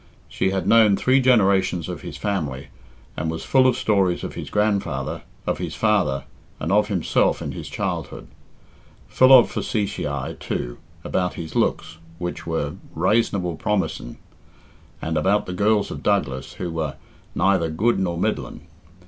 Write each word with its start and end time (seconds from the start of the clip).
She 0.27 0.49
had 0.49 0.67
known 0.67 0.97
three 0.97 1.19
generations 1.21 1.87
of 1.87 2.01
his 2.01 2.17
family, 2.17 2.69
and 3.15 3.29
was 3.29 3.43
full 3.45 3.67
of 3.67 3.77
stories 3.77 4.23
of 4.23 4.33
his 4.33 4.49
grandfather, 4.49 5.21
of 5.45 5.59
his 5.59 5.75
father, 5.75 6.23
and 6.59 6.71
of 6.71 6.87
himself 6.87 7.39
in 7.39 7.51
his 7.51 7.69
childhood. 7.69 8.27
Full 9.09 9.31
of 9.31 9.51
facetiæ, 9.53 10.39
too, 10.39 10.79
about 11.03 11.35
his 11.35 11.55
looks, 11.55 11.97
which 12.17 12.47
were 12.47 12.77
"rasonable 12.97 13.59
promising," 13.59 14.17
and 15.03 15.17
about 15.17 15.45
the 15.45 15.53
girls 15.53 15.91
of 15.91 16.01
Douglas, 16.01 16.53
who 16.53 16.71
were 16.71 16.95
"neither 17.35 17.69
good 17.69 17.99
nor 17.99 18.17
middling." 18.17 18.65